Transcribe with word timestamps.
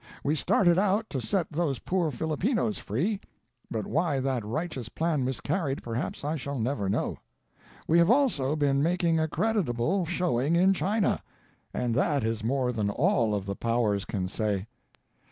We 0.23 0.33
started 0.33 0.79
out 0.79 1.07
to 1.11 1.21
set 1.21 1.51
those 1.51 1.77
poor 1.77 2.09
Filipinos 2.09 2.79
free, 2.79 3.19
but 3.69 3.85
why 3.85 4.19
that 4.19 4.43
righteous 4.43 4.89
plan 4.89 5.23
miscarried 5.23 5.83
perhaps 5.83 6.25
I 6.25 6.37
shall 6.37 6.57
never 6.57 6.89
know. 6.89 7.17
we 7.87 7.99
have 7.99 8.09
also 8.09 8.55
been 8.55 8.81
making 8.81 9.19
a 9.19 9.27
creditable 9.27 10.07
showing 10.07 10.55
in 10.55 10.73
China, 10.73 11.21
and 11.71 11.93
that 11.93 12.23
is 12.23 12.43
more 12.43 12.71
than 12.71 12.89
all 12.89 13.35
of 13.35 13.45
the 13.45 13.55
powers 13.55 14.05
can 14.05 14.27
say. 14.27 14.65